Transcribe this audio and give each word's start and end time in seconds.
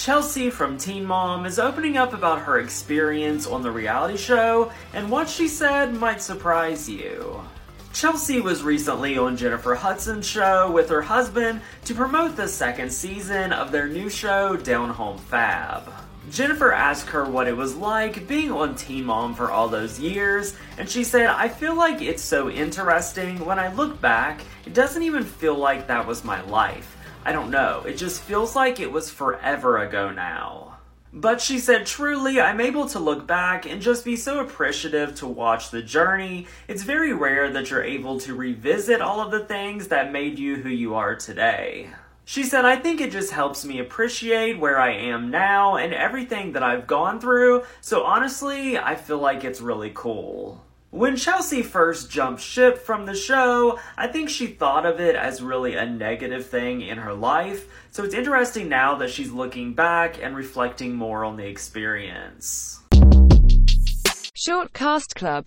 Chelsea 0.00 0.48
from 0.48 0.78
Teen 0.78 1.04
Mom 1.04 1.44
is 1.44 1.58
opening 1.58 1.98
up 1.98 2.14
about 2.14 2.40
her 2.40 2.58
experience 2.58 3.46
on 3.46 3.62
the 3.62 3.70
reality 3.70 4.16
show, 4.16 4.72
and 4.94 5.10
what 5.10 5.28
she 5.28 5.46
said 5.46 5.94
might 5.94 6.22
surprise 6.22 6.88
you. 6.88 7.42
Chelsea 7.92 8.40
was 8.40 8.62
recently 8.62 9.18
on 9.18 9.36
Jennifer 9.36 9.74
Hudson's 9.74 10.26
show 10.26 10.70
with 10.70 10.88
her 10.88 11.02
husband 11.02 11.60
to 11.84 11.94
promote 11.94 12.34
the 12.34 12.48
second 12.48 12.90
season 12.90 13.52
of 13.52 13.72
their 13.72 13.88
new 13.88 14.08
show, 14.08 14.56
Down 14.56 14.88
Home 14.88 15.18
Fab. 15.18 15.92
Jennifer 16.30 16.72
asked 16.72 17.10
her 17.10 17.26
what 17.26 17.46
it 17.46 17.56
was 17.56 17.76
like 17.76 18.26
being 18.26 18.50
on 18.50 18.76
Teen 18.76 19.04
Mom 19.04 19.34
for 19.34 19.50
all 19.50 19.68
those 19.68 20.00
years, 20.00 20.56
and 20.78 20.88
she 20.88 21.04
said, 21.04 21.26
I 21.26 21.46
feel 21.50 21.74
like 21.74 22.00
it's 22.00 22.22
so 22.22 22.48
interesting. 22.48 23.44
When 23.44 23.58
I 23.58 23.70
look 23.74 24.00
back, 24.00 24.40
it 24.64 24.72
doesn't 24.72 25.02
even 25.02 25.24
feel 25.24 25.56
like 25.56 25.88
that 25.88 26.06
was 26.06 26.24
my 26.24 26.40
life. 26.40 26.96
I 27.24 27.32
don't 27.32 27.50
know, 27.50 27.82
it 27.86 27.98
just 27.98 28.22
feels 28.22 28.56
like 28.56 28.80
it 28.80 28.90
was 28.90 29.10
forever 29.10 29.78
ago 29.78 30.10
now. 30.10 30.78
But 31.12 31.40
she 31.40 31.58
said, 31.58 31.86
truly, 31.86 32.40
I'm 32.40 32.60
able 32.60 32.86
to 32.88 32.98
look 32.98 33.26
back 33.26 33.66
and 33.66 33.82
just 33.82 34.04
be 34.04 34.16
so 34.16 34.38
appreciative 34.40 35.16
to 35.16 35.26
watch 35.26 35.70
the 35.70 35.82
journey. 35.82 36.46
It's 36.68 36.84
very 36.84 37.12
rare 37.12 37.50
that 37.50 37.70
you're 37.70 37.82
able 37.82 38.20
to 38.20 38.34
revisit 38.34 39.00
all 39.02 39.20
of 39.20 39.32
the 39.32 39.44
things 39.44 39.88
that 39.88 40.12
made 40.12 40.38
you 40.38 40.56
who 40.56 40.68
you 40.68 40.94
are 40.94 41.16
today. 41.16 41.90
She 42.24 42.44
said, 42.44 42.64
I 42.64 42.76
think 42.76 43.00
it 43.00 43.10
just 43.10 43.32
helps 43.32 43.64
me 43.64 43.80
appreciate 43.80 44.60
where 44.60 44.78
I 44.78 44.92
am 44.92 45.30
now 45.30 45.74
and 45.74 45.92
everything 45.92 46.52
that 46.52 46.62
I've 46.62 46.86
gone 46.86 47.20
through, 47.20 47.64
so 47.80 48.04
honestly, 48.04 48.78
I 48.78 48.94
feel 48.94 49.18
like 49.18 49.42
it's 49.42 49.60
really 49.60 49.90
cool. 49.92 50.62
When 50.92 51.14
Chelsea 51.14 51.62
first 51.62 52.10
jumped 52.10 52.42
ship 52.42 52.76
from 52.76 53.06
the 53.06 53.14
show, 53.14 53.78
I 53.96 54.08
think 54.08 54.28
she 54.28 54.48
thought 54.48 54.84
of 54.84 54.98
it 54.98 55.14
as 55.14 55.40
really 55.40 55.76
a 55.76 55.86
negative 55.86 56.46
thing 56.46 56.80
in 56.80 56.98
her 56.98 57.14
life, 57.14 57.68
so 57.92 58.02
it's 58.02 58.12
interesting 58.12 58.68
now 58.68 58.96
that 58.96 59.10
she's 59.10 59.30
looking 59.30 59.72
back 59.72 60.20
and 60.20 60.34
reflecting 60.34 60.96
more 60.96 61.24
on 61.24 61.36
the 61.36 61.46
experience. 61.46 62.80
Short 64.34 64.72
Cast 64.72 65.14
Club 65.14 65.38